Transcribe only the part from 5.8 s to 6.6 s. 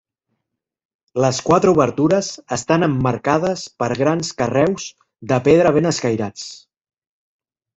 escairats.